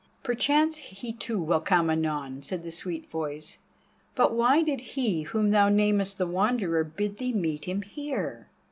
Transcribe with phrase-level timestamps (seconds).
[0.23, 3.59] "Perchance he too will come anon," said the sweet voice;
[4.15, 8.47] "but why did he, whom thou namest the Wanderer, bid thee meet him here?"